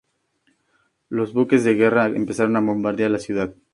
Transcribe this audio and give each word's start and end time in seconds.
Los 1.09 1.31
buques 1.31 1.63
de 1.63 1.75
guerra 1.75 2.07
empezaron 2.07 2.55
a 2.57 2.61
bombardear 2.61 3.11
la 3.11 3.19
ciudad. 3.19 3.53